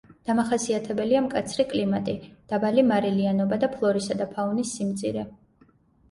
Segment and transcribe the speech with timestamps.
[0.27, 2.15] დამახასიათებელია მკაცრი კლიმატი,
[2.53, 5.27] დაბალი მარილიანობა და ფლორისა და ფაუნის სიმწირე.